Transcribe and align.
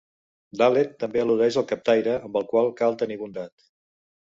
Dàlet 0.61 0.95
també 1.03 1.21
al·ludeix 1.25 1.59
al 1.63 1.67
captaire, 1.75 2.19
amb 2.31 2.43
el 2.43 2.51
qual 2.55 2.77
cal 2.85 3.03
tenir 3.05 3.23
bondat. 3.25 3.73